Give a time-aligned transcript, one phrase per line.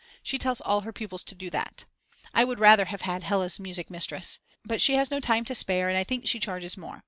[0.23, 1.85] She tells all her pupils to do that.
[2.33, 4.39] I would rather have had Hella's music mistress.
[4.65, 6.99] But she has no time to spare and I think she charges more.